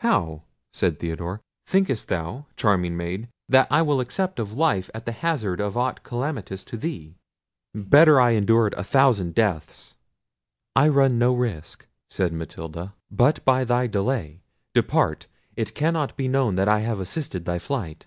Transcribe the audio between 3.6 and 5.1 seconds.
I will accept of life at